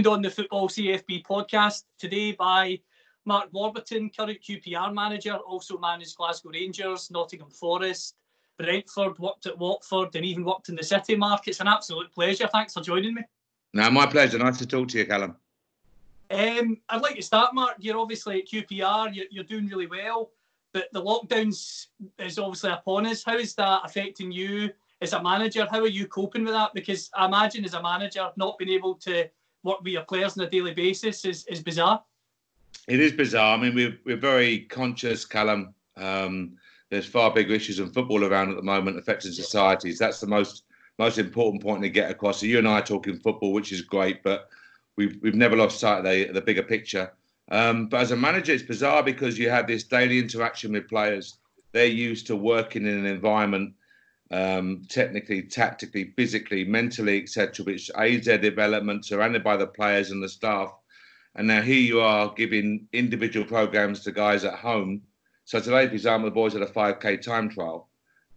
[0.00, 2.80] Joined on the Football CFB podcast today by
[3.26, 8.14] Mark Warburton, current QPR manager, also managed Glasgow Rangers, Nottingham Forest,
[8.56, 11.48] Brentford, worked at Watford, and even worked in the City Mark.
[11.48, 12.48] It's an absolute pleasure.
[12.50, 13.22] Thanks for joining me.
[13.74, 14.38] No, my pleasure.
[14.38, 15.36] Nice to talk to you, Callum.
[16.30, 17.74] Um, I'd like to start, Mark.
[17.80, 20.30] You're obviously at QPR, you're, you're doing really well,
[20.72, 21.88] but the lockdowns
[22.18, 23.22] is obviously upon us.
[23.22, 24.70] How is that affecting you
[25.02, 25.66] as a manager?
[25.70, 26.72] How are you coping with that?
[26.72, 29.28] Because I imagine as a manager, not being able to
[29.62, 32.02] work with your players on a daily basis is, is bizarre.
[32.88, 33.56] It is bizarre.
[33.56, 35.74] I mean, we're, we're very conscious, Callum.
[35.96, 36.56] Um,
[36.90, 39.98] there's far bigger issues in football around at the moment affecting societies.
[39.98, 40.64] That's the most
[40.98, 42.40] most important point to get across.
[42.40, 44.50] So you and I are talking football, which is great, but
[44.96, 47.12] we've we've never lost sight of the, the bigger picture.
[47.50, 51.38] Um, but as a manager, it's bizarre because you have this daily interaction with players.
[51.72, 53.74] They're used to working in an environment,
[54.30, 60.22] um, technically, tactically, physically, mentally, etc., which aids their development, surrounded by the players and
[60.22, 60.72] the staff.
[61.34, 65.02] And now here you are giving individual programs to guys at home.
[65.44, 67.88] So today, for example, the boys had a 5K time trial,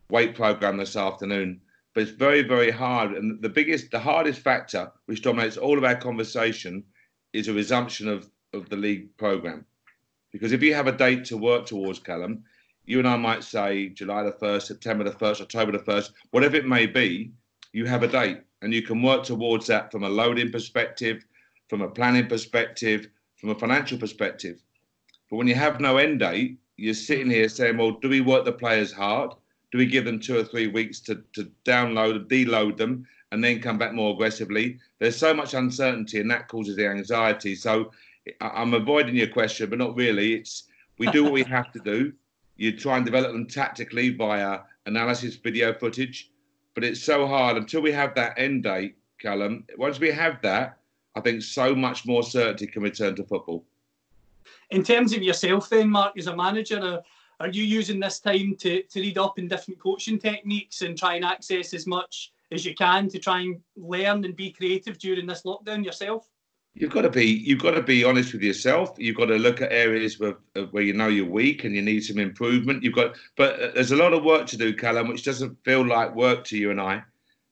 [0.10, 1.62] weight program this afternoon.
[1.94, 3.12] But it's very, very hard.
[3.12, 6.84] And the biggest, the hardest factor, which dominates all of our conversation,
[7.34, 9.66] is a resumption of, of the league program.
[10.32, 12.44] Because if you have a date to work towards, Callum,
[12.86, 16.56] you and I might say July the 1st, September the 1st, October the 1st, whatever
[16.58, 17.32] it may be,
[17.72, 21.26] you have a date and you can work towards that from a loading perspective,
[21.70, 24.62] from a planning perspective, from a financial perspective.
[25.30, 28.46] But when you have no end date, you're sitting here saying, well, do we work
[28.46, 29.32] the players hard?
[29.72, 33.62] Do we give them two or three weeks to, to download, deload them, and then
[33.62, 34.80] come back more aggressively?
[35.00, 37.56] There's so much uncertainty, and that causes the anxiety.
[37.56, 37.92] So
[38.40, 40.36] I'm avoiding your question, but not really.
[40.36, 40.64] It's
[41.00, 42.14] we do what we have to do.
[42.56, 46.32] You try and develop them tactically via analysis, video footage,
[46.76, 49.66] but it's so hard until we have that end date, Callum.
[49.78, 50.78] Once we have that,
[51.16, 53.66] I think so much more certainty can return to football.
[54.72, 57.02] In terms of yourself, then, Mark, as a manager, uh,
[57.40, 61.16] are you using this time to, to read up in different coaching techniques and try
[61.16, 65.26] and access as much as you can to try and learn and be creative during
[65.26, 66.30] this lockdown yourself?
[66.76, 68.96] You've got to be you've got to be honest with yourself.
[68.98, 70.38] You've got to look at areas where
[70.72, 72.82] where you know you're weak and you need some improvement.
[72.82, 75.86] You've got, but uh, there's a lot of work to do, Callum, which doesn't feel
[75.86, 77.04] like work to you and I.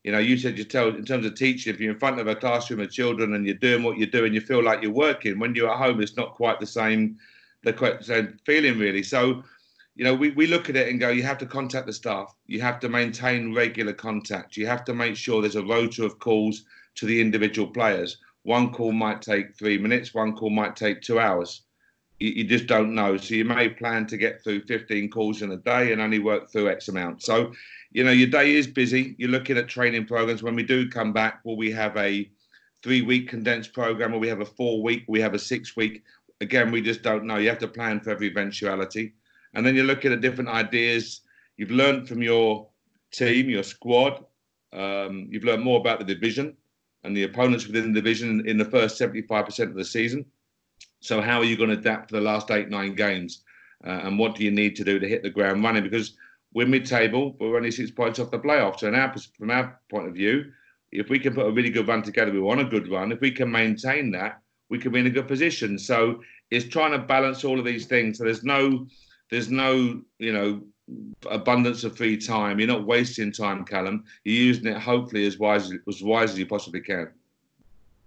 [0.03, 2.25] You know, you said you tell in terms of teaching, if you're in front of
[2.25, 5.37] a classroom of children and you're doing what you're doing, you feel like you're working.
[5.37, 7.19] When you're at home, it's not quite the same,
[7.61, 9.03] the quite same feeling really.
[9.03, 9.43] So,
[9.95, 12.33] you know, we, we look at it and go, you have to contact the staff.
[12.47, 14.57] You have to maintain regular contact.
[14.57, 16.63] You have to make sure there's a rota of calls
[16.95, 18.17] to the individual players.
[18.43, 20.13] One call might take three minutes.
[20.13, 21.63] One call might take two hours.
[22.19, 23.17] You, you just don't know.
[23.17, 26.51] So you may plan to get through 15 calls in a day and only work
[26.51, 27.21] through X amount.
[27.21, 27.51] So,
[27.91, 29.15] you know, your day is busy.
[29.17, 30.41] You're looking at training programs.
[30.41, 32.29] When we do come back, will we have a
[32.81, 36.03] three week condensed program or we have a four week, we have a six week?
[36.39, 37.37] Again, we just don't know.
[37.37, 39.13] You have to plan for every eventuality.
[39.53, 41.21] And then you're looking at different ideas.
[41.57, 42.67] You've learned from your
[43.11, 44.25] team, your squad.
[44.73, 46.55] Um, you've learned more about the division
[47.03, 50.25] and the opponents within the division in the first 75% of the season.
[50.99, 53.43] So, how are you going to adapt for the last eight, nine games?
[53.85, 55.83] Uh, and what do you need to do to hit the ground running?
[55.83, 56.15] Because
[56.53, 58.79] we're mid-table, we're only six points off the playoffs.
[58.79, 60.51] So, our, from our point of view,
[60.91, 63.11] if we can put a really good run together, we want a good run.
[63.11, 65.79] If we can maintain that, we can be in a good position.
[65.79, 68.19] So, it's trying to balance all of these things.
[68.19, 68.85] So, there's no,
[69.31, 70.61] there's no, you know,
[71.29, 72.59] abundance of free time.
[72.59, 74.03] You're not wasting time, Callum.
[74.23, 77.09] You're using it hopefully as wise as wise as you possibly can.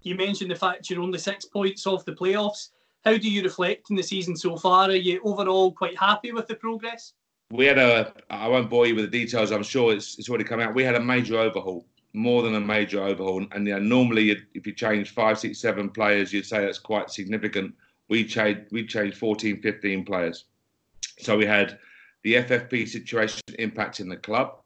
[0.01, 2.69] You mentioned the fact you're only six points off the playoffs.
[3.03, 4.89] How do you reflect in the season so far?
[4.89, 7.13] Are you overall quite happy with the progress?
[7.51, 8.13] We had a.
[8.29, 9.51] I won't bore you with the details.
[9.51, 10.73] I'm sure it's it's already come out.
[10.73, 13.45] We had a major overhaul, more than a major overhaul.
[13.51, 17.09] And you know, normally, if you change five, six, seven players, you'd say that's quite
[17.11, 17.73] significant.
[18.09, 20.45] We changed we changed 14, 15 players.
[21.19, 21.79] So we had
[22.25, 24.57] the FFP situation impacting the club.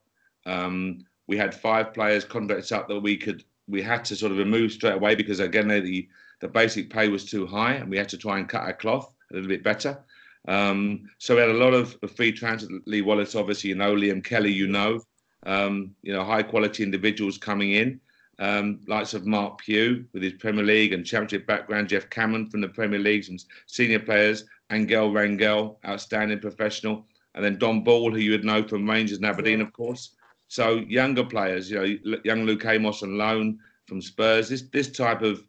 [0.46, 4.38] Um, we had five players contracts up that we could we had to sort of
[4.38, 6.08] remove straight away because again the
[6.40, 9.14] the basic pay was too high and we had to try and cut our cloth
[9.30, 10.00] a little bit better.
[10.48, 12.70] Um, so we had a lot of, free transfer.
[12.86, 15.02] Lee Wallace, obviously, you know, Liam Kelly, you know,
[15.46, 18.00] um, you know, high quality individuals coming in.
[18.40, 22.62] Um, likes of Marc Pugh with his Premier League and Championship background, Geoff Cameron from
[22.62, 27.06] the Premier Leagues and senior players, Angel Rangel, outstanding professional,
[27.36, 30.16] and then Dom Ball, who you would know from Rangers and Aberdeen, of course.
[30.48, 34.50] So younger players, you know, young Luke Amos on loan from Spurs.
[34.50, 35.44] This this type of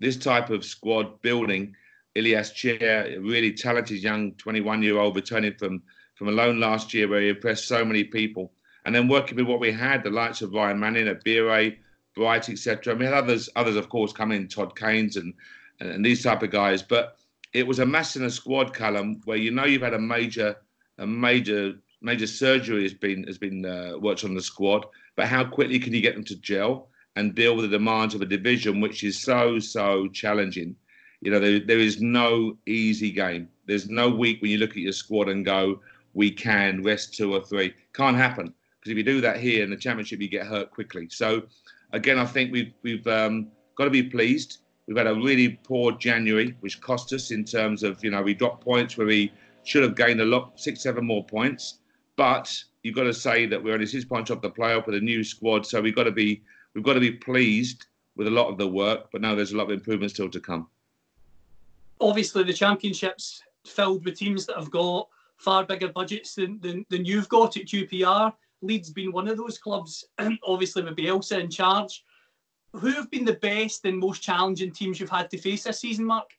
[0.00, 1.74] this type of squad building.
[2.14, 5.82] Ilias Chair, a really talented young 21 year old returning from
[6.14, 8.52] from a loan last year where he impressed so many people.
[8.84, 11.76] And then working with what we had, the likes of Ryan Manning, Abire,
[12.14, 12.94] Bright, etc.
[12.94, 15.34] I mean, others, others of course, come in, Todd Keynes and,
[15.80, 16.82] and, and these type of guys.
[16.82, 17.16] But
[17.52, 20.56] it was a mess in a squad, Callum, where you know you've had a major,
[20.98, 24.86] a major, major surgery has been has been uh, worked on the squad.
[25.16, 28.22] But how quickly can you get them to gel and deal with the demands of
[28.22, 30.76] a division which is so so challenging?
[31.20, 33.48] You know, there, there is no easy game.
[33.66, 35.80] There's no week when you look at your squad and go,
[36.12, 37.72] we can rest two or three.
[37.94, 38.52] Can't happen
[38.84, 41.08] because if you do that here in the championship, you get hurt quickly.
[41.08, 41.44] So
[41.92, 44.58] again, I think we've we've um, got to be pleased.
[44.86, 48.34] We've had a really poor January, which cost us in terms of you know we
[48.34, 49.32] dropped points where we
[49.64, 51.78] should have gained a lot, six, seven more points.
[52.16, 52.52] But
[52.82, 55.24] you've got to say that we're only six points off the playoff with a new
[55.24, 56.42] squad, so we've got to be
[56.74, 59.10] we've got to be pleased with a lot of the work.
[59.10, 60.68] But now there's a lot of improvements still to come.
[62.00, 67.04] Obviously, the championships filled with teams that have got far bigger budgets than, than, than
[67.04, 68.32] you've got at QPR.
[68.62, 70.04] Leeds being one of those clubs,
[70.46, 72.04] obviously with Bielsa in charge.
[72.72, 76.04] Who have been the best and most challenging teams you've had to face this season,
[76.04, 76.30] Mark?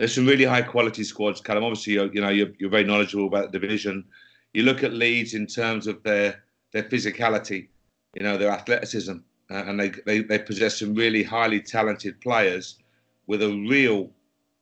[0.00, 1.62] There's some really high quality squads, Callum.
[1.62, 4.06] Obviously, you're, you know you're, you're very knowledgeable about the division.
[4.54, 6.42] You look at Leeds in terms of their
[6.72, 7.68] their physicality,
[8.14, 9.16] you know their athleticism,
[9.50, 12.78] uh, and they, they they possess some really highly talented players
[13.26, 14.10] with a real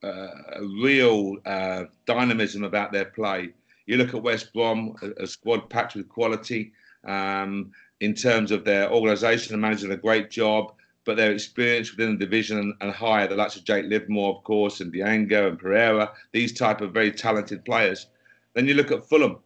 [0.03, 3.53] uh, a real uh, dynamism about their play.
[3.85, 6.73] You look at West Brom, a, a squad packed with quality
[7.05, 7.71] um,
[8.01, 10.73] in terms of their organisation and managing a great job,
[11.09, 14.79] but their experience within the division and, higher, the likes of Jake Livermore, of course,
[14.79, 18.05] and Diango and Pereira, these type of very talented players.
[18.53, 19.39] Then you look at Fulham,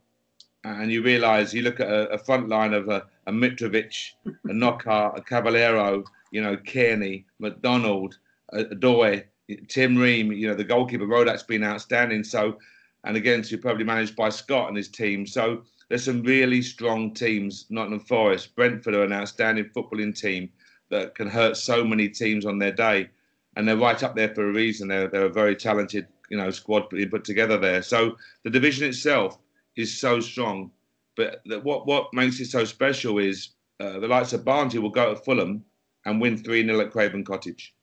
[0.65, 4.29] and you realise you look at a, a front line of a, a Mitrovic, a
[4.53, 8.17] Knockaert, a Cavaleiro, you know, Cairney, McDonald,
[8.51, 9.23] a, a Doy,
[9.69, 12.25] Tim Ream, you know, the goalkeeper Rodak's been outstanding.
[12.25, 12.57] So,
[13.05, 15.25] and again, superbly managed by Scott and his team.
[15.25, 17.67] So there's some really strong teams.
[17.69, 20.49] Nottingham Forest, Brentford are an outstanding footballing team
[20.93, 23.09] that can hurt so many teams on their day,
[23.55, 24.87] and they're right up there for a reason.
[24.87, 27.81] They're they're a very talented, you know, squad put together there.
[27.81, 29.39] So the division itself
[29.75, 30.71] is so strong,
[31.15, 33.49] but what what makes it so special is
[33.79, 35.65] uh, the likes of Barnsley will go to Fulham
[36.05, 37.73] and win three 0 at Craven Cottage,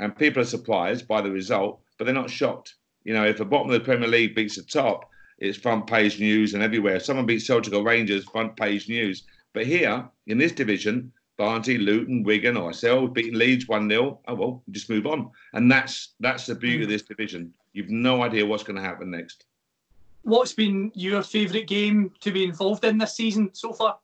[0.00, 2.74] and people are surprised by the result, but they're not shocked.
[3.04, 5.08] You know, if the bottom of the Premier League beats the top,
[5.38, 6.96] it's front page news and everywhere.
[6.96, 9.22] If someone beats Celtic or Rangers, front page news.
[9.52, 14.62] But here in this division, Barnsley, Luton, Wigan, ourselves beating Leeds one 0 Oh well,
[14.72, 15.30] just move on.
[15.54, 17.54] And that's that's the beauty of this division.
[17.72, 19.46] You've no idea what's going to happen next.
[20.20, 23.98] What's been your favourite game to be involved in this season so far?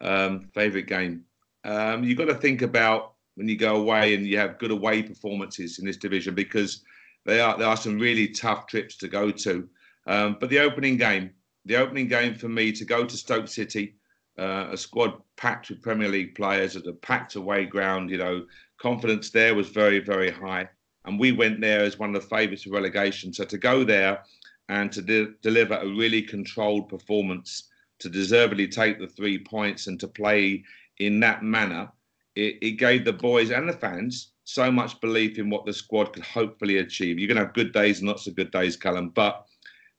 [0.00, 1.24] Um, favourite game.
[1.64, 5.02] Um, you've got to think about when you go away and you have good away
[5.02, 6.82] performances in this division because
[7.26, 9.68] they are there are some really tough trips to go to.
[10.06, 11.32] Um, but the opening game,
[11.66, 13.96] the opening game for me to go to Stoke City,
[14.38, 18.46] uh, a squad packed with Premier League players at a packed away ground, you know,
[18.78, 20.68] confidence there was very, very high.
[21.04, 23.32] And we went there as one of the favourites of relegation.
[23.32, 24.22] So to go there
[24.68, 29.98] and to de- deliver a really controlled performance, to deservedly take the three points and
[30.00, 30.64] to play
[30.98, 31.90] in that manner,
[32.34, 36.12] it, it gave the boys and the fans so much belief in what the squad
[36.12, 37.18] could hopefully achieve.
[37.18, 39.46] You're going to have good days and lots of good days, Callum, but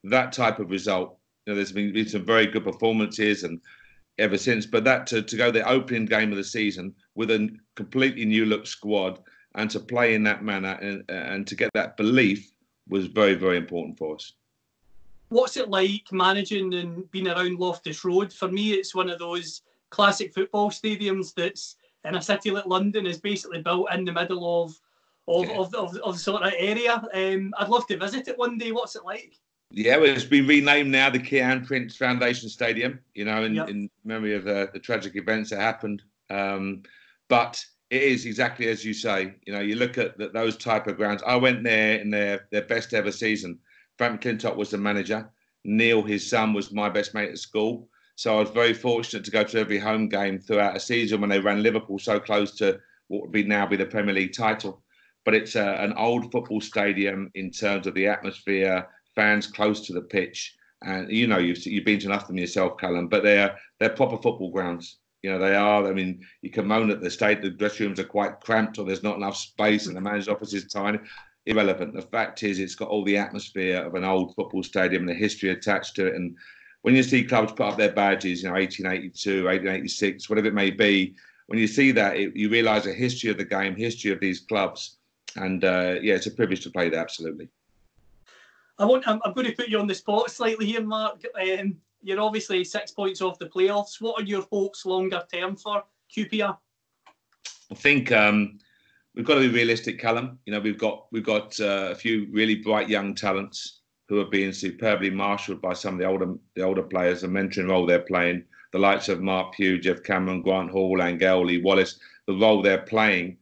[0.04, 1.18] that type of result.
[1.46, 3.62] You know, there's been, been some very good performances and
[4.20, 7.50] ever since, but that to, to go the opening game of the season with a
[7.76, 9.20] completely new look squad
[9.56, 12.52] and to play in that manner and, and to get that belief
[12.88, 14.34] was very, very important for us.
[15.30, 18.32] What's it like managing and being around Loftus Road?
[18.32, 23.06] For me, it's one of those classic football stadiums that's in a city like London
[23.08, 24.80] is basically built in the middle of
[25.28, 25.58] of, yeah.
[25.58, 27.02] of, of, of, sort of area.
[27.14, 28.74] Um, I'd love to visit it one day.
[28.74, 29.40] What's it like?
[29.76, 33.70] Yeah, well, it's been renamed now the Kiyan Prince Foundation Stadium, you know, in, yep.
[33.70, 36.04] in memory of the, the, tragic events that happened.
[36.30, 36.84] Um,
[37.28, 39.34] but it is exactly as you say.
[39.48, 41.24] You know, you look at the, those type of grounds.
[41.26, 43.58] I went there in their, their best ever season.
[43.98, 45.28] Frank McLintock was the manager.
[45.64, 47.90] Neil, his son, was my best mate at school.
[48.16, 51.32] So I was very fortunate to go to every home game throughout a season when
[51.32, 54.84] they ran Liverpool so close to what would be now be the Premier League title.
[55.26, 59.94] But it's a, an old football stadium in terms of the atmosphere, fans close to
[59.94, 63.08] the pitch, and you know you've you've been to enough of them yourself, Callum.
[63.08, 64.98] But they're they're proper football grounds.
[65.22, 65.88] You know they are.
[65.88, 68.86] I mean, you can moan at the state the dressing rooms are quite cramped or
[68.86, 71.00] there's not enough space and the manager's office is tiny.
[71.46, 71.94] Irrelevant.
[71.94, 75.14] The fact is, it's got all the atmosphere of an old football stadium and the
[75.14, 76.16] history attached to it.
[76.16, 76.38] And
[76.84, 80.70] when you see clubs put up their badges, you know, 1882, 1886, whatever it may
[80.70, 81.16] be,
[81.48, 84.42] when you see that, it, you realise the history of the game, history of these
[84.42, 84.98] clubs,
[85.36, 87.02] and uh, yeah, it's a privilege to play there.
[87.02, 87.50] Absolutely.
[88.80, 89.08] I want.
[89.08, 91.22] I'm, I'm, going to put you on the spot slightly here, Mark.
[91.40, 94.02] Um, you're obviously six points off the playoffs.
[94.02, 95.84] What are your hopes longer term for
[96.16, 96.58] QPR?
[97.72, 98.60] I think um,
[99.16, 100.40] we've got to be realistic, Callum.
[100.46, 104.30] You know, we've got we've got uh, a few really bright young talents who are
[104.30, 108.00] being superbly marshalled by some of the older the older players, the mentoring role they're
[108.00, 108.44] playing.
[108.72, 112.82] The likes of Marc Pugh, Geoff Cameron, Grant Hall, Angel, Lee Wallace, the role they're
[112.82, 113.38] playing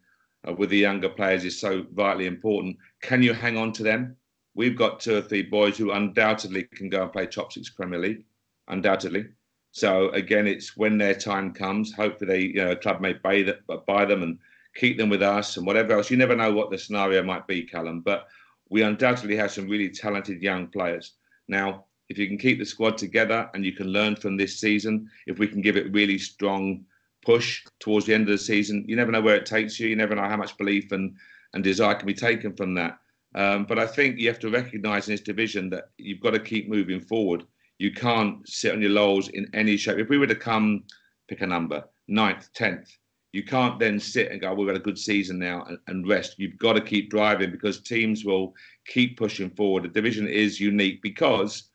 [0.47, 2.77] uh, with the younger players is so vitally important.
[3.01, 4.17] Can you hang on to them?
[4.53, 7.99] We've got two or three boys who undoubtedly can go and play top six Premier
[7.99, 8.25] League,
[8.67, 9.27] undoubtedly.
[9.71, 11.93] So again, it's when their time comes.
[11.93, 14.37] Hopefully, they you know a club may buy, that, buy them and
[14.75, 16.11] keep them with us and whatever else.
[16.11, 18.01] You never know what the scenario might be, Callum.
[18.01, 18.27] But
[18.69, 21.13] we undoubtedly have some really talented young players.
[21.47, 25.09] Now, if you can keep the squad together and you can learn from this season,
[25.27, 26.83] if we can give it really strong
[27.23, 29.87] push towards the end of the season, you never know where it takes you.
[29.87, 31.15] You never know how much belief and,
[31.53, 32.99] and desire can be taken from that.
[33.33, 36.39] Um, but I think you have to recognise in this division that you've got to
[36.39, 37.45] keep moving forward.
[37.79, 39.97] You can't sit on your laurels in any shape.
[39.97, 40.83] If we were to come,
[41.27, 42.91] pick a number, ninth, tenth,
[43.33, 46.35] you can't then sit and go, we've got a good season now and, and, rest.
[46.37, 48.53] You've got to keep driving because teams will
[48.85, 49.83] keep pushing forward.
[49.83, 51.69] The division is unique because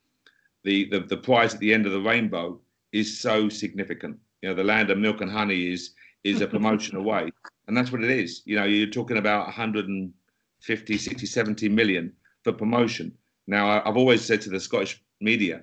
[0.65, 2.61] the, the, the prize at the end of the rainbow
[2.93, 4.19] is so significant.
[4.43, 5.95] You know, the land of milk and honey is
[6.25, 7.31] is a promotion away.
[7.69, 8.43] And that's what it is.
[8.45, 9.53] You know, you're talking about
[10.67, 13.13] 150, 60, 70 million for promotion.
[13.47, 15.63] Now, I've always said to the Scottish media,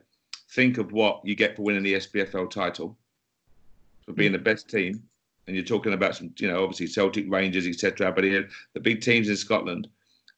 [0.51, 2.97] think of what you get for winning the SPFL title,
[4.05, 5.03] for being the best team,
[5.45, 8.13] and you're talking about some, you know, obviously Celtic, Rangers, etc.
[8.13, 9.89] But here, the big teams in Scotland,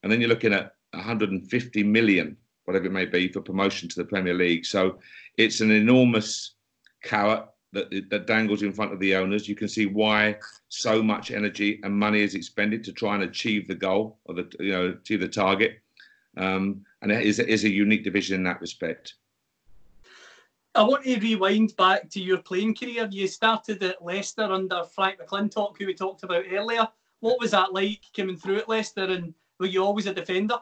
[0.01, 4.05] and then you're looking at 150 million, whatever it may be, for promotion to the
[4.05, 4.65] Premier League.
[4.65, 4.97] So
[5.37, 6.55] it's an enormous
[7.03, 7.45] carrot
[7.75, 9.47] that that dangles in front of the owners.
[9.47, 10.37] You can see why
[10.69, 14.51] so much energy and money is expended to try and achieve the goal or the
[14.59, 15.79] you know achieve the target.
[16.37, 19.15] Um, and it is, it is a unique division in that respect.
[20.73, 23.07] I want to rewind back to your playing career.
[23.09, 26.87] You started at Leicester under Frank McLintock, who we talked about earlier.
[27.21, 30.57] What was that like coming through at Leicester, and were you always a defender?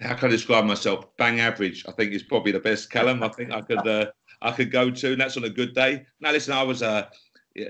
[0.00, 1.16] How can I describe myself?
[1.16, 1.84] Bang average.
[1.88, 3.22] I think is probably the best, Callum.
[3.24, 4.06] I think I could uh,
[4.40, 6.04] I could go to, and that's on a good day.
[6.20, 7.10] Now, listen, I was a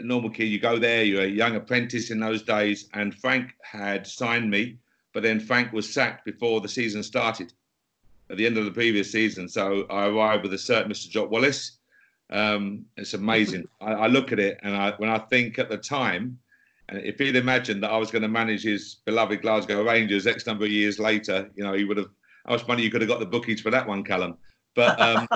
[0.02, 0.44] normal kid.
[0.44, 4.78] You go there, you're a young apprentice in those days, and Frank had signed me,
[5.14, 7.52] but then Frank was sacked before the season started,
[8.30, 9.48] at the end of the previous season.
[9.48, 11.08] So I arrived with a certain Mr.
[11.08, 11.78] Jock Wallace
[12.30, 13.66] um, it's amazing.
[13.80, 16.38] I, I, look at it and I, when I think at the time,
[16.88, 20.46] and if he'd imagined that I was going to manage his beloved Glasgow Rangers X
[20.46, 22.08] number of years later, you know, he would have.
[22.46, 24.38] How much money you could have got the bookies for that one, Callum?
[24.78, 25.26] But um,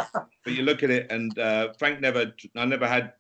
[0.45, 2.33] but you look at it, and uh, Frank never.
[2.55, 3.13] I never had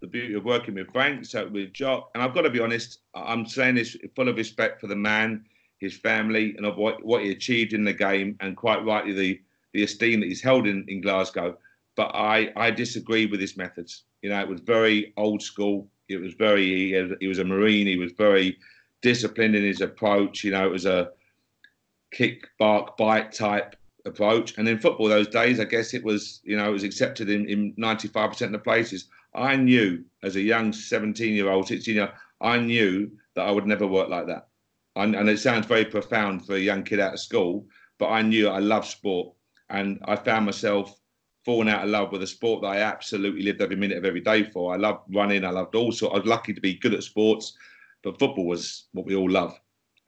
[0.00, 2.98] the beauty of working with Frank, so with Jock, and I've got to be honest.
[3.14, 5.46] I'm saying this full of respect for the man,
[5.78, 9.40] his family, and of what what he achieved in the game, and quite rightly the
[9.72, 11.56] the esteem that he's held in in Glasgow
[11.94, 14.04] but I, I disagree with his methods.
[14.22, 15.88] You know, it was very old school.
[16.08, 17.86] It was very, he, he was a Marine.
[17.86, 18.58] He was very
[19.02, 20.44] disciplined in his approach.
[20.44, 21.10] You know, it was a
[22.12, 24.56] kick, bark, bite type approach.
[24.58, 27.48] And in football those days, I guess it was, you know, it was accepted in,
[27.48, 29.08] in 95% of the places.
[29.34, 33.50] I knew as a young 17 year old, 16 year old, I knew that I
[33.50, 34.48] would never work like that.
[34.96, 37.66] And, and it sounds very profound for a young kid out of school,
[37.98, 39.34] but I knew I loved sport.
[39.70, 40.98] And I found myself
[41.44, 44.20] falling out of love with a sport that I absolutely lived every minute of every
[44.20, 44.72] day for.
[44.72, 45.44] I loved running.
[45.44, 46.14] I loved all sorts.
[46.14, 47.56] I was lucky to be good at sports,
[48.02, 49.52] but football was what we all love.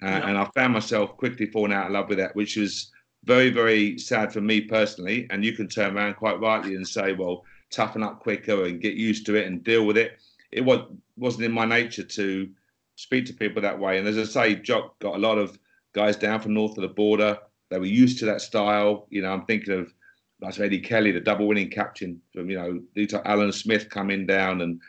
[0.02, 0.28] Uh, yeah.
[0.28, 2.92] And I found myself quickly falling out of love with that, which was
[3.24, 5.26] very, very sad for me personally.
[5.30, 8.94] And you can turn around quite rightly and say, well, toughen up quicker and get
[8.94, 10.20] used to it and deal with it.
[10.52, 10.80] It was,
[11.16, 12.48] wasn't in my nature to
[12.96, 13.98] speak to people that way.
[13.98, 15.58] And as I say, Jock got a lot of
[15.92, 17.38] guys down from north of the border.
[17.70, 19.06] They were used to that style.
[19.10, 19.92] You know, I'm thinking of
[20.40, 24.80] like Eddie Kelly, the double winning captain from, you know, Alan Smith coming down and,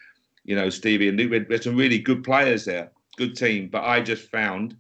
[0.44, 3.70] you know, Stevie and there's some really good players there, good team.
[3.72, 4.76] But I just found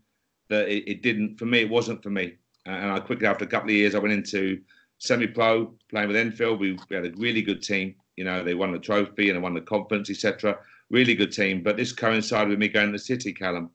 [0.50, 2.36] that it, it didn't, for me, it wasn't for me.
[2.66, 4.60] And I quickly, after a couple of years, I went into
[4.98, 6.60] semi pro playing with Enfield.
[6.60, 7.96] We, we, had a really good team.
[8.16, 10.58] You know, they won the trophy and they won the conference, etc.
[10.90, 11.62] Really good team.
[11.62, 13.70] But this coincided with me going to the city, Callum.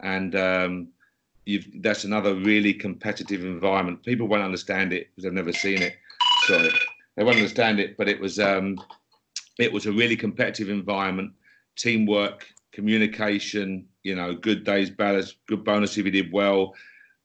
[0.00, 0.88] And um,
[1.76, 4.02] that's another really competitive environment.
[4.02, 5.94] People won't understand it because they've never seen it.
[6.46, 6.70] Sorry,
[7.16, 8.78] they won't understand it, but it was um,
[9.58, 11.32] it was a really competitive environment,
[11.76, 13.86] teamwork, communication.
[14.02, 15.36] You know, good days, bad days.
[15.46, 16.74] good bonus if you did well.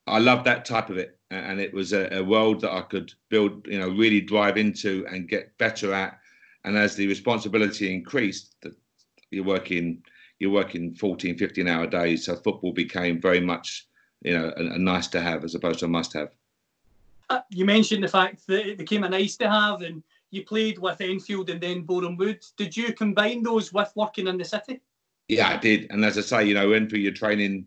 [0.10, 3.14] I love that type of it, and it was a, a world that I could
[3.30, 3.66] build.
[3.68, 6.20] You know, really drive into and get better at.
[6.66, 8.74] And as the responsibility increased, that
[9.32, 10.04] you're working
[10.40, 12.26] you're working 14, 15 hour days.
[12.26, 13.88] So football became very much,
[14.22, 16.30] you know, a, a nice to have as opposed to a must have.
[17.30, 20.02] Uh, you mentioned the fact that it became a nice to have and
[20.32, 22.44] you played with Enfield and then Boreham Wood.
[22.58, 24.80] Did you combine those with working in the city?
[25.28, 25.88] Yeah, I did.
[25.92, 27.66] And as I say, you know, Enfield, you're training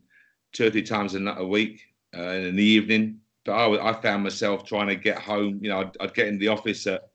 [0.52, 1.82] two or three times a week
[2.16, 3.18] uh, in the evening.
[3.44, 5.58] But I, I, found myself trying to get home.
[5.62, 7.08] You know, I'd, I'd get in the office at,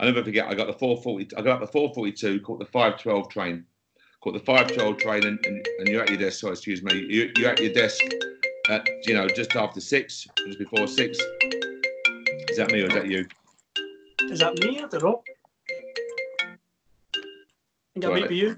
[0.00, 3.28] I never forget, I got the 440, I got up the 442, caught the 512
[3.28, 3.64] train
[4.26, 7.30] caught the 512 train and, and, and, you're at your desk, sorry, excuse me, you,
[7.36, 8.02] you're at your desk
[8.68, 11.16] at, you know, just after six, just before six.
[12.48, 13.24] Is that me or is that you?
[14.22, 14.78] Is that me?
[14.78, 15.22] I don't know.
[16.44, 18.56] I think right, might be you.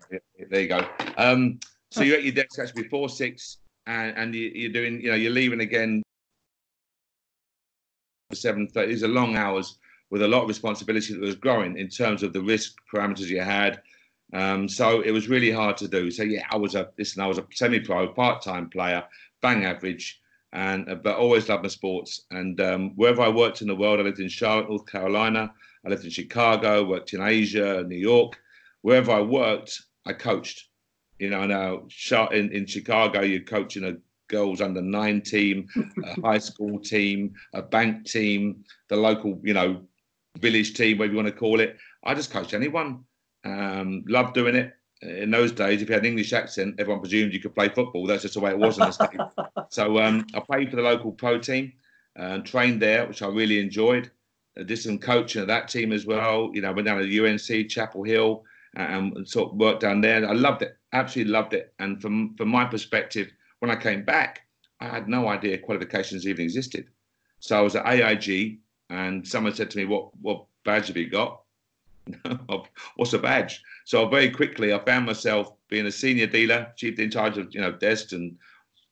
[0.49, 0.89] There you go.
[1.19, 5.11] Um, so you're at your desk actually before six and, and you, are doing, you
[5.11, 6.03] know, you're leaving again
[8.31, 8.89] for 7.30.
[8.89, 9.79] These are long hours
[10.11, 13.41] with a lot of responsibility that was growing in terms of the risk parameters you
[13.41, 13.83] had,
[14.33, 16.11] um, so it was really hard to do.
[16.11, 19.05] So yeah, I was a listen, I was a semi-pro, part-time player,
[19.41, 20.21] bang average,
[20.53, 22.27] and uh, but always loved my sports.
[22.31, 25.53] And um, wherever I worked in the world, I lived in Charlotte, North Carolina.
[25.85, 28.39] I lived in Chicago, worked in Asia, New York.
[28.83, 30.68] Wherever I worked, I coached.
[31.19, 33.97] You know, now in, in Chicago, you're coaching a
[34.29, 35.69] girls under nine team,
[36.05, 39.83] a high school team, a bank team, the local, you know,
[40.39, 41.77] village team, whatever you want to call it.
[42.05, 43.05] I just coached anyone.
[43.45, 44.75] Um, loved doing it.
[45.01, 48.07] In those days, if you had an English accent, everyone presumed you could play football.
[48.07, 49.13] That's just the way it was in the States.
[49.71, 51.75] So um, I played for the local pro team
[52.17, 54.11] and trained there, which I really enjoyed.
[54.59, 56.51] I did some coaching of that team as well.
[56.55, 58.45] You know, went down to UNC, Chapel Hill,
[58.75, 60.27] and sort of worked down there.
[60.27, 61.73] I loved it, absolutely loved it.
[61.79, 64.43] And from from my perspective, when I came back,
[64.81, 66.89] I had no idea qualifications even existed.
[67.41, 68.59] So I was at AIG,
[68.91, 71.43] and someone said to me, "What what badge have you got?"
[72.97, 73.63] what's a badge?
[73.85, 77.61] So very quickly, I found myself being a senior dealer, chief in charge of you
[77.61, 78.37] know desks and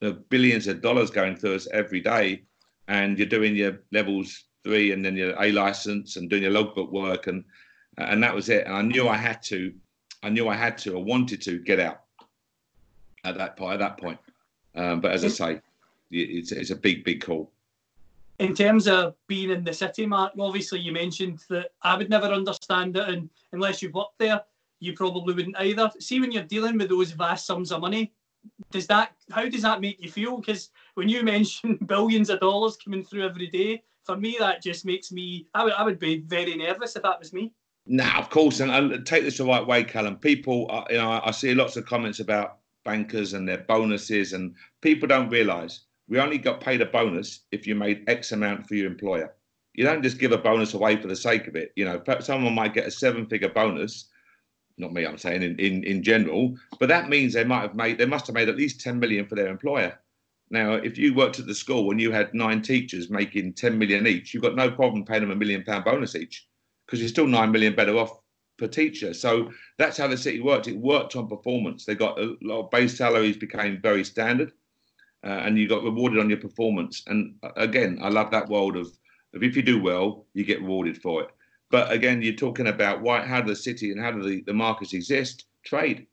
[0.01, 2.43] you know, billions of dollars going through us every day,
[2.87, 6.91] and you're doing your levels three and then your A license and doing your logbook
[6.91, 7.43] work and
[7.97, 8.67] and that was it.
[8.67, 9.73] And I knew I had to,
[10.23, 12.01] I knew I had to, I wanted to get out
[13.23, 13.73] at that point.
[13.73, 14.19] At that point,
[14.75, 15.61] um, but as I say,
[16.11, 17.51] it's it's a big big call
[18.39, 22.27] in terms of being in the city, Mark, obviously you mentioned that I would never
[22.27, 24.41] understand it, and unless you've worked there,
[24.79, 25.91] you probably wouldn't either.
[25.99, 28.13] See, when you're dealing with those vast sums of money,
[28.71, 30.37] does that how does that make you feel?
[30.37, 34.85] Because when you mention billions of dollars coming through every day, for me that just
[34.85, 37.53] makes me I would I would be very nervous if that was me.
[37.89, 40.17] Nah, of course, and, and take this the right way, Callum.
[40.17, 44.33] People, uh, you know, I, I see lots of comments about bankers and their bonuses,
[44.33, 48.67] and people don't realise we only got paid a bonus if you made X amount
[48.67, 49.33] for your employer.
[49.73, 51.71] You don't just give a bonus away for the sake of it.
[51.75, 54.09] You know, someone might get a seven-figure bonus.
[54.77, 57.97] Not me, I'm saying in, in, in general, but that means they might have made
[57.97, 59.97] they must have made at least 10 million for their employer.
[60.49, 64.07] Now, if you worked at the school and you had nine teachers making 10 million
[64.07, 66.46] each, you've got no problem paying them a million pound bonus each
[66.87, 68.19] because you're still nine million better off
[68.57, 69.13] per teacher.
[69.13, 70.67] So that's how the city worked.
[70.67, 71.85] It worked on performance.
[71.85, 74.51] They got a lot of base salaries became very standard
[75.23, 77.03] uh, and you got rewarded on your performance.
[77.07, 78.87] And uh, again, I love that world of,
[79.33, 81.29] of if you do well, you get rewarded for it.
[81.69, 84.53] But again, you're talking about why, how do the city and how do the, the
[84.53, 85.45] markets exist?
[85.63, 86.07] Trade.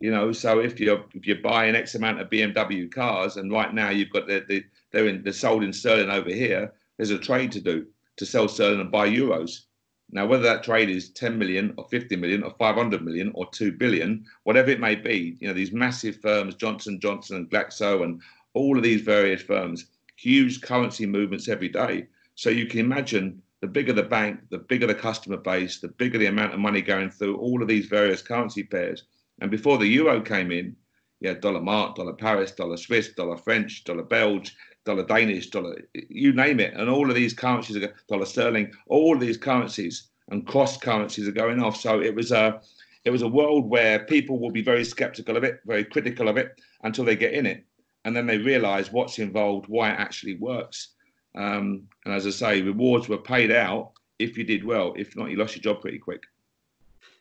[0.00, 3.74] You know, so if you're if you're buying X amount of BMW cars, and right
[3.74, 7.18] now you've got the, the they're in they're sold in sterling over here, there's a
[7.18, 7.84] trade to do
[8.16, 9.64] to sell sterling and buy euros.
[10.10, 13.72] Now, whether that trade is 10 million or 50 million or 500 million or 2
[13.72, 18.22] billion, whatever it may be, you know, these massive firms, Johnson Johnson and Glaxo and
[18.54, 22.06] all of these various firms, huge currency movements every day.
[22.34, 26.18] So you can imagine the bigger the bank, the bigger the customer base, the bigger
[26.18, 29.04] the amount of money going through all of these various currency pairs.
[29.40, 30.76] And before the euro came in,
[31.20, 34.56] you had dollar mark, dollar Paris, dollar Swiss, dollar French, dollar Belge,
[34.88, 35.76] dollar Danish, dollar,
[36.08, 36.72] you name it.
[36.72, 41.28] And all of these currencies, are, dollar sterling, all of these currencies and cross currencies
[41.28, 41.76] are going off.
[41.76, 42.62] So it was a,
[43.04, 46.38] it was a world where people will be very skeptical of it, very critical of
[46.38, 47.66] it until they get in it.
[48.06, 50.94] And then they realize what's involved, why it actually works.
[51.34, 54.94] Um, and as I say, rewards were paid out if you did well.
[54.96, 56.22] If not, you lost your job pretty quick.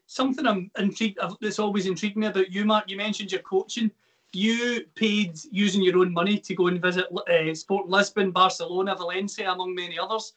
[0.06, 2.90] Something I'm intrigued that's always intrigued me about you, Mark.
[2.90, 3.92] You mentioned your coaching
[4.34, 9.52] you paid using your own money to go and visit uh, Sport Lisbon, Barcelona, Valencia,
[9.52, 10.34] among many others.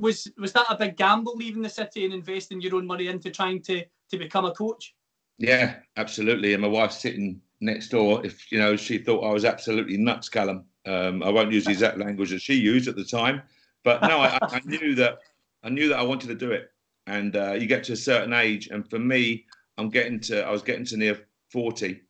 [0.00, 3.30] Was was that a big gamble leaving the city and investing your own money into
[3.30, 4.94] trying to to become a coach?
[5.38, 6.52] Yeah, absolutely.
[6.52, 8.24] And my wife's sitting next door.
[8.24, 10.64] If you know, she thought I was absolutely nuts, Callum.
[10.86, 13.42] Um, I won't use the exact language that she used at the time,
[13.84, 15.18] but no, I, I knew that
[15.62, 16.70] I knew that I wanted to do it.
[17.06, 20.50] And uh, you get to a certain age, and for me, I'm getting to I
[20.50, 22.02] was getting to near forty,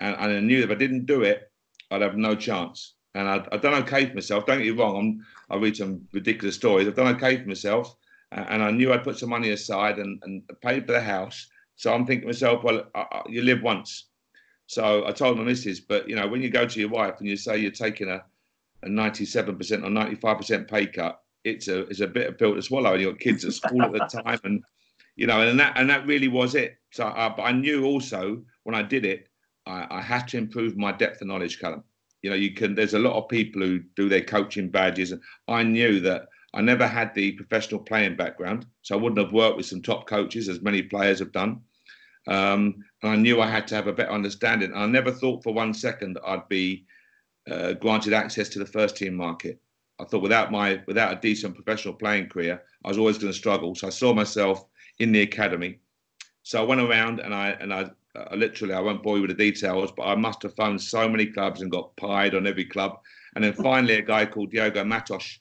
[0.00, 1.50] and, and I knew if I didn't do it,
[1.90, 2.94] I'd have no chance.
[3.14, 4.46] And I'd, I'd done okay for myself.
[4.46, 4.96] Don't get me wrong.
[4.98, 6.86] I'm, I read some ridiculous stories.
[6.86, 7.96] I've done okay for myself,
[8.32, 11.48] and I knew I'd put some money aside and, and paid for the house.
[11.76, 14.06] So I'm thinking to myself, well, I, I, you live once.
[14.66, 17.28] So I told my missus, but you know, when you go to your wife and
[17.28, 18.24] you say you're taking a,
[18.82, 22.94] a 97% or 95% pay cut, it's a it's a bit of pill to swallow.
[22.94, 24.64] And you got kids at school at the time, and
[25.14, 26.76] you know, and that and that really was it.
[26.90, 29.28] So, uh, but I knew also when I did it,
[29.66, 31.84] I, I had to improve my depth of knowledge, Callum.
[32.22, 32.74] You know, you can.
[32.74, 36.60] There's a lot of people who do their coaching badges, and I knew that I
[36.62, 40.48] never had the professional playing background, so I wouldn't have worked with some top coaches
[40.48, 41.60] as many players have done.
[42.28, 44.72] Um, and I knew I had to have a better understanding.
[44.74, 46.86] I never thought for one second I'd be
[47.48, 49.60] uh, granted access to the first team market.
[50.00, 53.38] I thought without my without a decent professional playing career, I was always going to
[53.38, 53.74] struggle.
[53.74, 54.64] So I saw myself
[54.98, 55.78] in the academy.
[56.42, 59.36] So I went around and I and I, I literally I won't bore you with
[59.36, 62.64] the details, but I must have phoned so many clubs and got pied on every
[62.64, 62.98] club.
[63.34, 65.38] And then finally, a guy called Diogo Matos,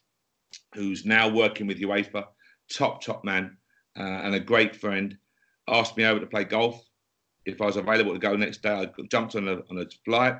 [0.73, 2.25] who's now working with UEFA,
[2.71, 3.57] top top man
[3.97, 5.17] uh, and a great friend,
[5.67, 6.83] asked me over to play golf.
[7.45, 10.37] If I was available to go next day, I jumped on a on a flight,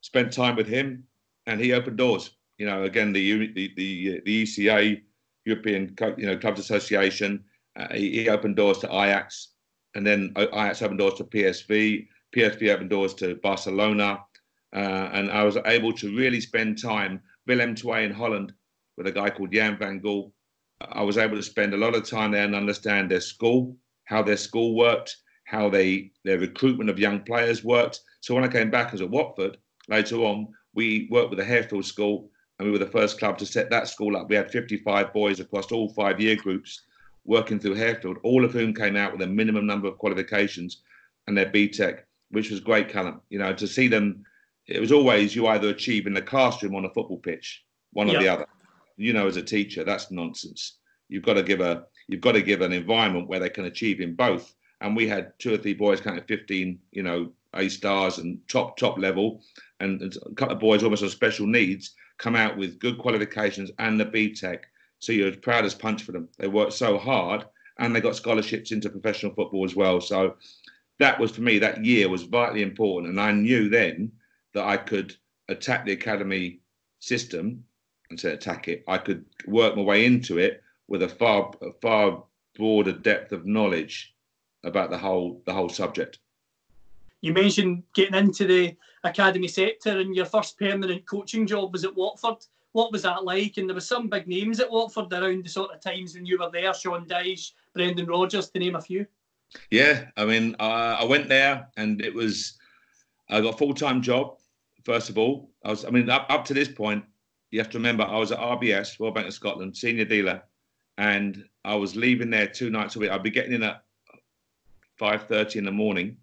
[0.00, 1.04] spent time with him,
[1.46, 2.30] and he opened doors.
[2.58, 5.02] You know, again the the the, the ECA,
[5.44, 7.44] European you know Clubs Association
[7.78, 9.50] uh, he, he, opened doors to Ajax,
[9.94, 12.06] and then Ajax opened doors to PSV.
[12.36, 14.20] PSV opened doors to Barcelona,
[14.74, 17.20] uh, and I was able to really spend time.
[17.46, 18.52] Willem II in Holland
[18.96, 20.32] with a guy called Jan van Gaal.
[20.80, 24.22] I was able to spend a lot of time there and understand their school, how
[24.22, 28.00] their school worked, how they their recruitment of young players worked.
[28.20, 29.56] So when I came back as at Watford
[29.88, 33.46] later on, we worked with the Harefield School, and we were the first club to
[33.46, 34.28] set that school up.
[34.28, 36.82] We had 55 boys across all five year groups
[37.28, 40.82] working through Harefield, all of whom came out with a minimum number of qualifications
[41.26, 43.20] and their BTEC, which was great, Callum.
[43.28, 44.24] You know, to see them,
[44.66, 47.62] it was always you either achieve in the classroom on a football pitch,
[47.92, 48.46] one or the other.
[48.96, 50.78] You know, as a teacher, that's nonsense.
[51.10, 54.00] You've got to give a you've got to give an environment where they can achieve
[54.00, 54.54] in both.
[54.80, 58.38] And we had two or three boys, kind of 15, you know, A stars and
[58.48, 59.42] top top level,
[59.80, 64.00] and a couple of boys almost on special needs come out with good qualifications and
[64.00, 64.60] the BTEC
[64.98, 66.28] so you're proud as punch for them.
[66.38, 67.44] They worked so hard
[67.78, 70.00] and they got scholarships into professional football as well.
[70.00, 70.36] So
[70.98, 73.10] that was for me, that year was vitally important.
[73.10, 74.12] And I knew then
[74.54, 75.14] that I could
[75.48, 76.60] attack the academy
[76.98, 77.64] system
[78.10, 78.84] and say attack it.
[78.88, 82.24] I could work my way into it with a far a far
[82.56, 84.14] broader depth of knowledge
[84.64, 86.18] about the whole the whole subject.
[87.20, 91.94] You mentioned getting into the academy sector and your first permanent coaching job was at
[91.94, 92.44] Watford
[92.78, 93.56] what was that like?
[93.56, 96.38] And there were some big names at Watford around the sort of times when you
[96.38, 99.04] were there, Sean Dyche, Brendan Rodgers, to name a few.
[99.72, 102.56] Yeah, I mean, uh, I went there and it was,
[103.30, 104.36] I got a full time job.
[104.84, 107.04] First of all, I was, I mean, up, up to this point,
[107.50, 110.40] you have to remember, I was at RBS, Royal Bank of Scotland, senior dealer,
[110.98, 113.10] and I was leaving there two nights a week.
[113.10, 113.82] I'd be getting in at
[114.96, 116.16] five thirty in the morning.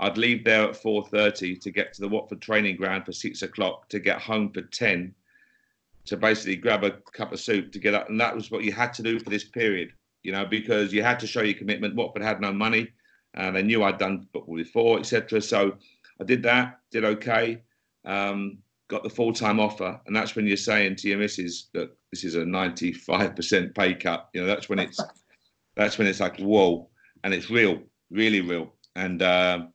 [0.00, 3.42] I'd leave there at four thirty to get to the Watford training ground for six
[3.42, 5.14] o'clock to get home for ten
[6.06, 8.08] to basically grab a cup of soup to get up.
[8.08, 11.02] And that was what you had to do for this period, you know, because you
[11.02, 11.94] had to show your commitment.
[11.94, 12.88] Watford had no money
[13.34, 15.40] and they knew I'd done football before, etc.
[15.40, 15.76] So
[16.20, 17.62] I did that, did okay,
[18.04, 18.58] um,
[18.88, 20.00] got the full time offer.
[20.06, 24.28] And that's when you're saying to your missus that this is a 95% pay cut.
[24.34, 25.00] You know, that's when it's,
[25.76, 26.88] that's when it's like, whoa.
[27.22, 28.72] And it's real, really real.
[28.96, 29.66] And uh,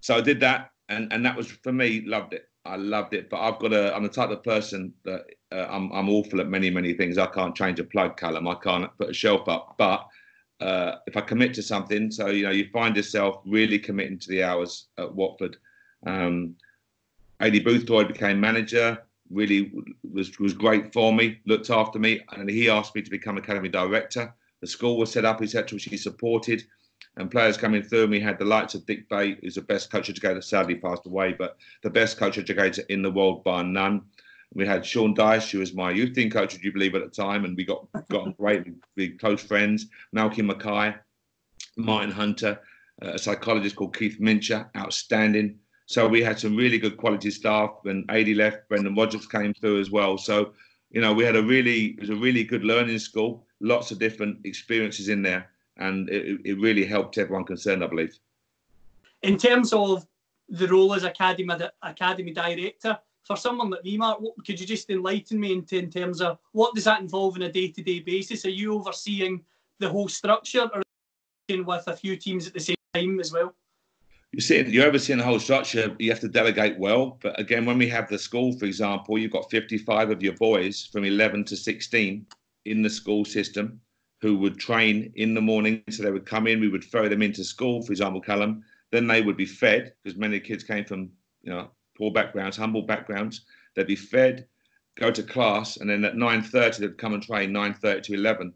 [0.00, 0.70] so I did that.
[0.90, 3.94] And, and that was for me, loved it I loved it, but I've got a.
[3.94, 5.92] I'm the type of person that uh, I'm.
[5.92, 7.18] I'm awful at many, many things.
[7.18, 8.48] I can't change a plug, Callum.
[8.48, 9.74] I can't put a shelf up.
[9.76, 10.06] But
[10.60, 14.28] uh, if I commit to something, so you know, you find yourself really committing to
[14.30, 15.58] the hours at Watford.
[16.06, 16.56] Um,
[17.40, 18.98] Aidy Boothroyd became manager.
[19.30, 19.70] Really
[20.10, 21.40] was was great for me.
[21.44, 24.34] Looked after me, and he asked me to become academy director.
[24.62, 26.64] The school was set up, etc., which he supported
[27.16, 28.02] and players coming through.
[28.02, 31.06] And we had the likes of Dick Bate, who's the best coach educator, sadly passed
[31.06, 34.02] away, but the best coach educator in the world bar none.
[34.54, 37.10] We had Sean Dyche, who was my youth team coach, would you believe, at the
[37.10, 38.64] time, and we got got great,
[38.96, 39.86] we close friends.
[40.14, 40.94] Malky Mackay,
[41.76, 42.60] Martin Hunter,
[43.02, 45.58] uh, a psychologist called Keith Mincher, outstanding.
[45.86, 47.78] So we had some really good quality staff.
[47.82, 50.16] When Aidy left, Brendan Rodgers came through as well.
[50.16, 50.52] So
[50.94, 53.44] you know, we had a really it was a really good learning school.
[53.60, 58.18] Lots of different experiences in there, and it, it really helped everyone concerned, I believe.
[59.22, 60.06] In terms of
[60.48, 65.40] the role as academy academy director, for someone like me, Mark, could you just enlighten
[65.40, 68.44] me into in terms of what does that involve on a day to day basis?
[68.44, 69.42] Are you overseeing
[69.78, 70.82] the whole structure, or
[71.48, 73.54] with a few teams at the same time as well?
[74.34, 75.94] you see, you're overseeing the whole structure.
[76.00, 77.18] You have to delegate well.
[77.22, 80.88] But again, when we have the school, for example, you've got 55 of your boys
[80.92, 82.26] from 11 to 16
[82.64, 83.80] in the school system
[84.24, 85.82] who would train in the morning.
[85.90, 88.64] So they would come in, we would throw them into school, for example, Callum.
[88.90, 91.10] Then they would be fed because many kids came from,
[91.42, 93.42] you know, poor backgrounds, humble backgrounds.
[93.76, 94.46] They'd be fed,
[94.96, 98.54] go to class, and then at 9:30 they'd come and train 9:30 to 11.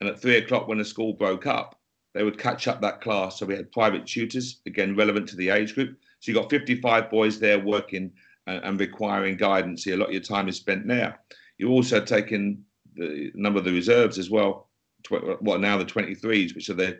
[0.00, 1.78] And at three o'clock when the school broke up,
[2.14, 3.38] they would catch up that class.
[3.38, 5.98] So we had private tutors, again, relevant to the age group.
[6.20, 8.12] So you got 55 boys there working
[8.46, 9.84] and, and requiring guidance.
[9.84, 11.20] So a lot of your time is spent there.
[11.58, 14.70] You're also taking the number of the reserves as well.
[15.08, 16.98] What now the 23s, which are the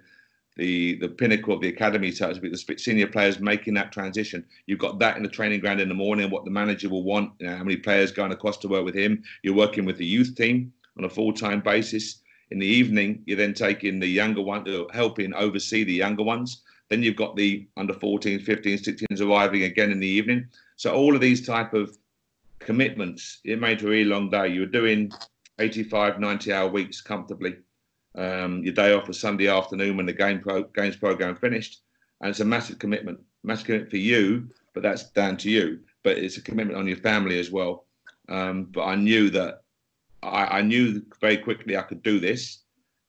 [0.57, 4.45] the the pinnacle of the academy, so to the senior players making that transition.
[4.67, 7.33] You've got that in the training ground in the morning, what the manager will want,
[7.39, 9.23] you know, how many players going across to work with him.
[9.43, 12.19] You're working with the youth team on a full time basis.
[12.51, 16.63] In the evening, you're then taking the younger one, uh, helping oversee the younger ones.
[16.91, 20.47] Then you've got the under 14, 15, 16s arriving again in the evening.
[20.77, 21.97] So all of these type of
[22.59, 24.49] commitments, it made for a really long day.
[24.49, 25.11] You were doing
[25.59, 27.57] 85, 90 hour weeks comfortably.
[28.15, 31.81] Um, your day off was Sunday afternoon when the game pro, games program finished.
[32.21, 35.81] And it's a massive commitment, massive commitment for you, but that's down to you.
[36.03, 37.87] But it's a commitment on your family as well.
[38.29, 39.63] Um, but I knew that
[40.23, 42.61] I, I knew very quickly I could do this,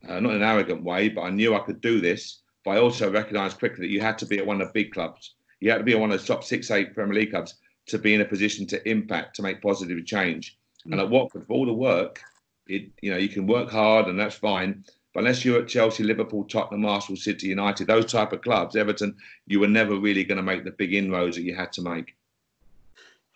[0.07, 2.41] uh, not in an arrogant way, but I knew I could do this.
[2.65, 4.93] But I also recognised quickly that you had to be at one of the big
[4.93, 5.35] clubs.
[5.59, 7.55] You had to be at one of the top six, eight Premier League clubs
[7.87, 10.57] to be in a position to impact, to make positive change.
[10.87, 10.93] Mm.
[10.93, 12.21] And at Watford, for all the work,
[12.67, 14.83] it you know you can work hard and that's fine.
[15.13, 19.15] But unless you're at Chelsea, Liverpool, Tottenham, Arsenal, City, United, those type of clubs, Everton,
[19.45, 22.15] you were never really going to make the big inroads that you had to make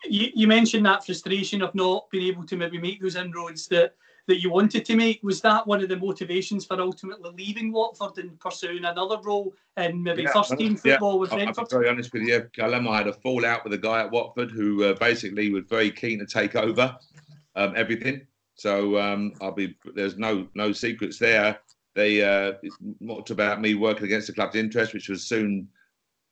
[0.05, 3.95] you, you mentioned that frustration of not being able to maybe make those inroads that
[4.27, 5.21] that you wanted to make.
[5.23, 10.03] Was that one of the motivations for ultimately leaving Watford and pursuing another role in
[10.03, 11.19] maybe yeah, first team football yeah.
[11.19, 11.59] with Brentford?
[11.59, 12.89] I'll be very honest with you, Callum.
[12.89, 16.19] I had a fallout with a guy at Watford who uh, basically was very keen
[16.19, 16.97] to take over
[17.55, 18.27] um, everything.
[18.57, 21.59] So um, I'll be there's no no secrets there.
[21.95, 22.53] They uh,
[23.07, 25.67] talked about me working against the club's interest, which was soon,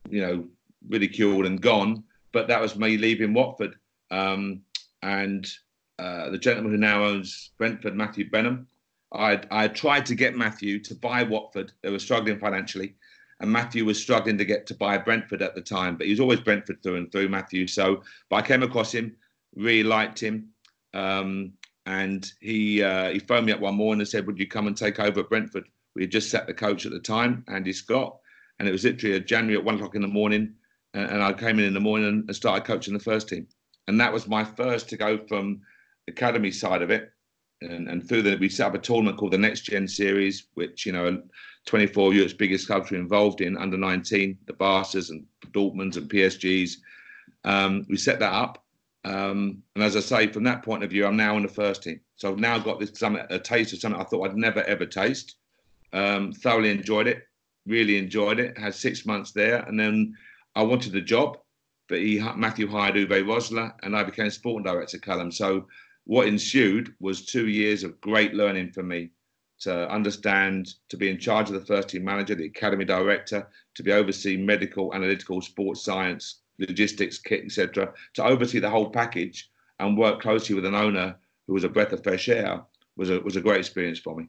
[0.08, 0.44] you know,
[0.88, 2.04] ridiculed and gone
[2.36, 3.76] but that was me leaving Watford.
[4.10, 4.60] Um,
[5.02, 5.50] and
[5.98, 8.66] uh, the gentleman who now owns Brentford, Matthew Benham,
[9.14, 11.72] I I tried to get Matthew to buy Watford.
[11.80, 12.94] They were struggling financially,
[13.40, 15.96] and Matthew was struggling to get to buy Brentford at the time.
[15.96, 17.66] But he was always Brentford through and through, Matthew.
[17.66, 19.16] So, but I came across him,
[19.54, 20.50] really liked him,
[20.92, 21.54] um,
[21.86, 24.76] and he uh, he phoned me up one morning and said, "Would you come and
[24.76, 28.18] take over at Brentford?" We had just set the coach at the time, Andy Scott,
[28.58, 30.54] and it was literally a January at one o'clock in the morning
[30.96, 33.46] and I came in in the morning and started coaching the first team.
[33.86, 35.60] And that was my first to go from
[36.08, 37.12] academy side of it.
[37.60, 40.86] And, and through that, we set up a tournament called the Next Gen Series, which,
[40.86, 41.22] you know,
[41.66, 46.78] 24 Europe's biggest clubs were involved in under 19, the Barca's and Dortmund's and PSG's.
[47.44, 48.64] Um, we set that up.
[49.06, 51.84] Um, and as I say, from that point of view, I'm now in the first
[51.84, 52.00] team.
[52.16, 55.36] So I've now got this a taste of something I thought I'd never ever taste.
[55.92, 57.22] Um, thoroughly enjoyed it,
[57.66, 58.58] really enjoyed it.
[58.58, 60.14] Had six months there, and then
[60.56, 61.38] I wanted the job,
[61.88, 65.30] but he Matthew hired Uwe Rosler, and I became sporting director, Callum.
[65.30, 65.68] So
[66.04, 69.10] what ensued was two years of great learning for me
[69.60, 73.82] to understand, to be in charge of the first team manager, the academy director, to
[73.84, 79.98] be oversee medical, analytical, sports science, logistics, kit, etc., to oversee the whole package and
[79.98, 81.16] work closely with an owner
[81.46, 82.62] who was a breath of fresh air
[82.96, 84.28] was a was a great experience for me.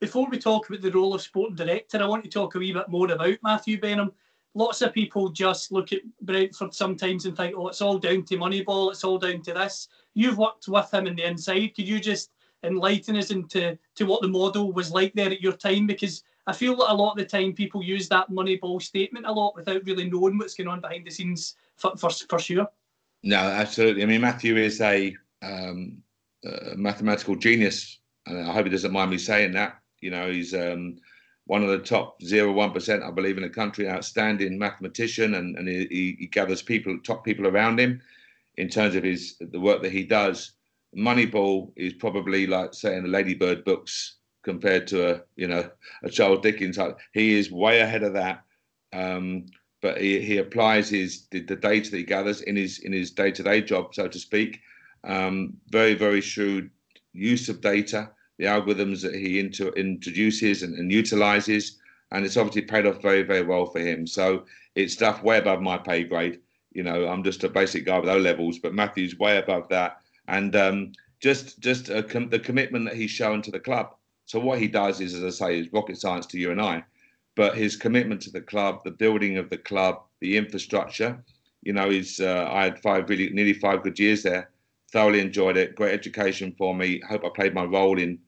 [0.00, 2.72] Before we talk about the role of sporting director, I want to talk a wee
[2.72, 4.12] bit more about Matthew Benham
[4.54, 8.36] lots of people just look at Brentford sometimes and think, oh, it's all down to
[8.36, 9.88] Moneyball, it's all down to this.
[10.14, 11.74] You've worked with him in the inside.
[11.74, 12.30] Could you just
[12.64, 15.86] enlighten us into to what the model was like there at your time?
[15.86, 19.32] Because I feel that a lot of the time people use that Moneyball statement a
[19.32, 22.68] lot without really knowing what's going on behind the scenes for, for, for sure.
[23.22, 24.02] No, absolutely.
[24.02, 26.02] I mean, Matthew is a, um,
[26.44, 28.00] a mathematical genius.
[28.26, 29.78] And I hope he doesn't mind me saying that.
[30.00, 30.96] You know, he's um,
[31.46, 36.16] one of the top 0.1%, I believe, in the country, outstanding mathematician, and, and he,
[36.18, 38.00] he gathers people, top people around him
[38.56, 40.52] in terms of his the work that he does.
[40.96, 45.70] Moneyball is probably like saying the Ladybird books compared to a you know
[46.02, 46.78] a Charles Dickens.
[47.12, 48.42] He is way ahead of that.
[48.92, 49.46] Um,
[49.80, 53.10] but he, he applies his the, the data that he gathers in his in his
[53.10, 54.60] day to day job, so to speak.
[55.04, 56.70] Um, very very shrewd
[57.12, 61.78] use of data, the algorithms that he into, introduces and, and utilizes,
[62.12, 64.06] and it's obviously paid off very very well for him.
[64.06, 66.40] So it's stuff way above my pay grade.
[66.72, 69.98] You know, I'm just a basic guy with O levels, but Matthew's way above that,
[70.28, 73.94] and um, just just com- the commitment that he's shown to the club.
[74.26, 76.84] So what he does is, as I say, is rocket science to you and I,
[77.34, 81.22] but his commitment to the club, the building of the club, the infrastructure.
[81.62, 84.50] You know, he's uh, I had five really nearly five good years there.
[84.92, 85.74] Thoroughly enjoyed it.
[85.74, 87.00] Great education for me.
[87.08, 88.18] Hope I played my role in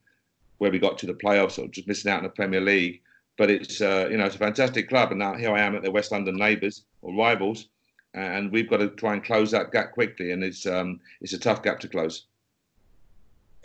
[0.59, 3.01] where we got to the playoffs or just missing out in the Premier League.
[3.37, 5.83] But it's uh, you know it's a fantastic club, and now here I am at
[5.83, 7.69] the West London neighbours or rivals,
[8.15, 10.31] and we've got to try and close that gap quickly.
[10.31, 12.27] And it's um, it's a tough gap to close.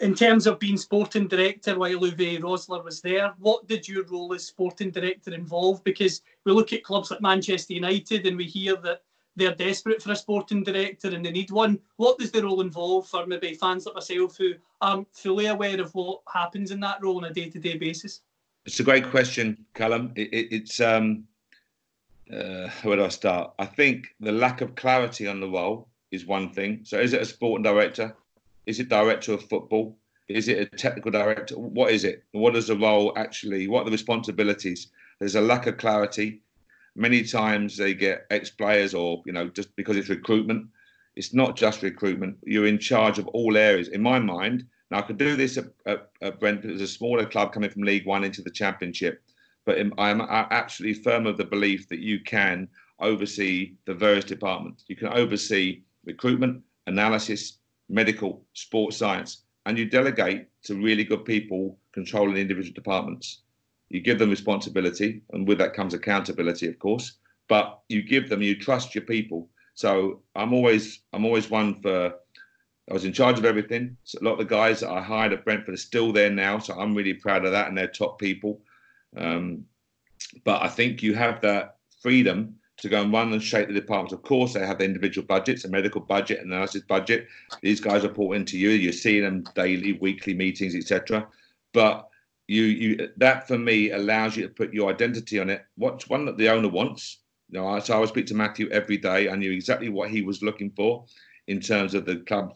[0.01, 4.33] In terms of being sporting director while Uwe Rosler was there, what did your role
[4.33, 5.83] as sporting director involve?
[5.83, 9.01] Because we look at clubs like Manchester United and we hear that
[9.35, 11.79] they're desperate for a sporting director and they need one.
[11.97, 15.93] What does the role involve for maybe fans like myself who aren't fully aware of
[15.95, 18.21] what happens in that role on a day to day basis?
[18.65, 20.11] It's a great question, Callum.
[20.15, 21.25] It, it, it's um,
[22.31, 23.53] uh, where do I start?
[23.59, 26.81] I think the lack of clarity on the role is one thing.
[26.83, 28.15] So, is it a sporting director?
[28.69, 29.97] Is it director of football?
[30.27, 31.57] Is it a technical director?
[31.57, 32.23] What is it?
[32.33, 33.67] What is the role actually?
[33.67, 34.91] What are the responsibilities?
[35.19, 36.43] There's a lack of clarity.
[36.95, 40.67] Many times they get ex players, or you know, just because it's recruitment.
[41.15, 42.37] It's not just recruitment.
[42.45, 43.87] You're in charge of all areas.
[43.87, 47.25] In my mind, now I could do this at, at, at Brentford as a smaller
[47.25, 49.23] club coming from League One into the Championship,
[49.65, 52.67] but I'm absolutely firm of the belief that you can
[52.99, 54.83] oversee the various departments.
[54.87, 57.58] You can oversee recruitment, analysis,
[57.89, 63.41] medical, sports science, and you delegate to really good people controlling individual departments.
[63.89, 67.17] You give them responsibility, and with that comes accountability, of course.
[67.47, 69.49] But you give them, you trust your people.
[69.73, 72.13] So I'm always, I'm always one for.
[72.89, 73.97] I was in charge of everything.
[74.03, 76.57] So a lot of the guys that I hired at Brentford are still there now,
[76.57, 78.61] so I'm really proud of that, and they're top people.
[79.15, 79.65] Um,
[80.43, 84.13] but I think you have that freedom to go and run and shape the departments.
[84.13, 87.27] Of course, they have their individual budgets, a medical budget, analysis budget.
[87.61, 88.69] These guys report into you.
[88.69, 91.27] You're seeing them daily, weekly meetings, etc.
[91.73, 92.07] But
[92.47, 95.65] you, you, that for me allows you to put your identity on it.
[95.75, 97.19] What's one that the owner wants?
[97.49, 99.29] You know, so I would speak to Matthew every day.
[99.29, 101.05] I knew exactly what he was looking for
[101.47, 102.55] in terms of the club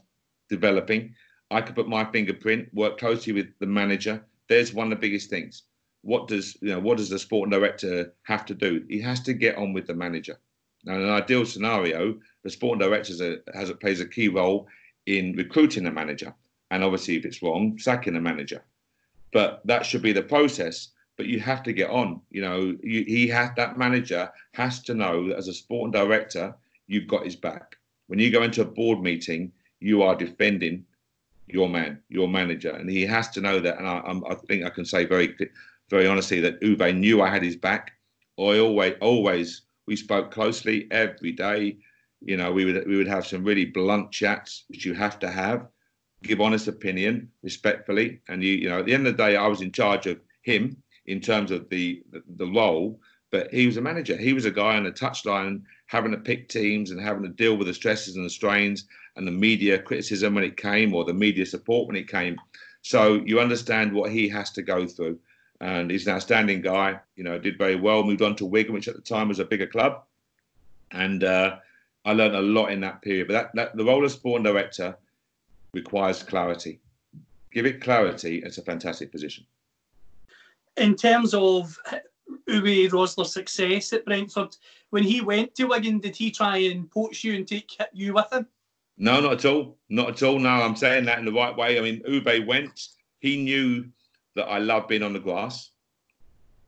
[0.49, 1.15] developing.
[1.51, 4.23] I could put my fingerprint, work closely with the manager.
[4.49, 5.63] There's one of the biggest things
[6.03, 8.85] what does you know what does the sporting director have to do?
[8.89, 10.37] He has to get on with the manager.
[10.85, 14.67] Now, in an ideal scenario, the sporting director has a, plays a key role
[15.05, 16.33] in recruiting a manager,
[16.71, 18.63] and obviously, if it's wrong, sacking a manager.
[19.31, 20.89] But that should be the process.
[21.15, 22.21] But you have to get on.
[22.31, 26.53] You know, you, he has that manager has to know that as a sporting director,
[26.87, 27.77] you've got his back.
[28.07, 30.85] When you go into a board meeting, you are defending
[31.47, 33.77] your man, your manager, and he has to know that.
[33.77, 35.35] And I, I think I can say very
[35.89, 37.91] very honestly that Uwe knew I had his back.
[38.39, 41.77] I always, always, we spoke closely every day.
[42.21, 45.29] You know, we would we would have some really blunt chats, which you have to
[45.29, 45.67] have.
[46.23, 49.47] Give honest opinion respectfully, and you, you know, at the end of the day, I
[49.47, 53.77] was in charge of him in terms of the the, the role, but he was
[53.77, 54.15] a manager.
[54.15, 57.57] He was a guy on the touchline having to pick teams and having to deal
[57.57, 61.13] with the stresses and the strains and the media criticism when it came or the
[61.13, 62.37] media support when it came.
[62.81, 65.19] So you understand what he has to go through
[65.63, 66.99] and he's an outstanding guy.
[67.15, 68.03] You know, did very well.
[68.03, 70.03] Moved on to Wigan, which at the time was a bigger club,
[70.91, 71.57] and uh,
[72.03, 73.27] I learned a lot in that period.
[73.27, 74.97] But that, that the role of sporting director
[75.73, 76.81] requires clarity.
[77.53, 78.43] Give it clarity.
[78.43, 79.45] It's a fantastic position.
[80.75, 81.79] In terms of
[82.49, 84.57] Uwe Rosler's success at Brentford,
[84.89, 88.31] when he went to Wigan, did he try and poach you and take you with
[88.33, 88.47] him?
[88.97, 89.77] No, not at all.
[89.87, 90.39] Not at all.
[90.39, 91.79] No, I'm saying that in the right way.
[91.79, 92.89] I mean, Uwe went.
[93.21, 93.85] He knew
[94.35, 95.71] that I love being on the grass,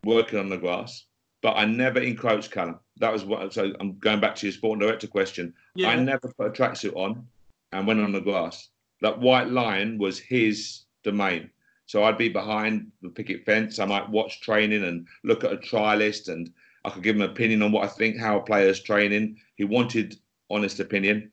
[0.03, 1.05] working on the grass,
[1.41, 2.79] but I never encroached Callum.
[2.97, 3.53] That was what.
[3.53, 5.53] So I'm going back to your sporting director question.
[5.75, 5.89] Yeah.
[5.89, 7.27] I never put a tracksuit on
[7.71, 8.69] and went on the grass.
[9.01, 11.49] That white line was his domain.
[11.87, 13.77] So I'd be behind the picket fence.
[13.77, 16.51] I might watch training and look at a try list, and
[16.83, 19.37] I could give him an opinion on what I think how a player's training.
[19.55, 20.17] He wanted
[20.49, 21.31] honest opinion,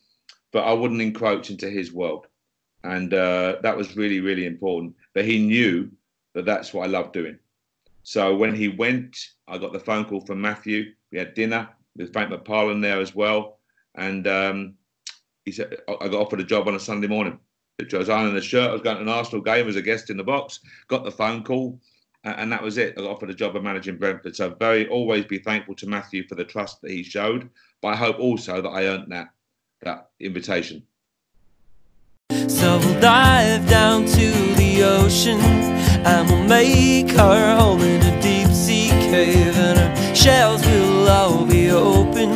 [0.52, 2.26] but I wouldn't encroach into his world,
[2.84, 4.94] and uh, that was really really important.
[5.14, 5.90] But he knew
[6.34, 7.38] that that's what I love doing.
[8.02, 9.16] So when he went,
[9.46, 10.92] I got the phone call from Matthew.
[11.10, 13.58] We had dinner with Frank McParland there as well,
[13.94, 14.74] and um,
[15.44, 17.38] he said I got offered a job on a Sunday morning.
[17.80, 18.70] I was ironing a shirt.
[18.70, 20.60] I was going to an Arsenal game as a guest in the box.
[20.88, 21.80] Got the phone call.
[22.24, 22.94] and that was it.
[22.96, 24.36] I got offered a job of managing Brentford.
[24.36, 27.50] So very always be thankful to Matthew for the trust that he showed.
[27.80, 29.30] But I hope also that I earned that
[29.82, 30.84] that invitation.
[32.30, 35.40] So we'll dive down to the ocean
[36.04, 41.44] and we'll make our home in a deep sea cave and our shells will all
[41.44, 42.34] be open.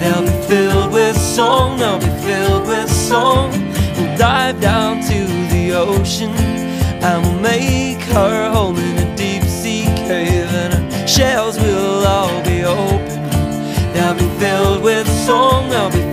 [0.00, 3.50] They'll be filled with song, they'll be filled with song.
[3.96, 9.84] We'll dive down to the ocean and we'll make our home in a deep sea
[10.08, 13.22] cave and our shells will all be open.
[13.92, 16.06] They'll be filled with song, they'll be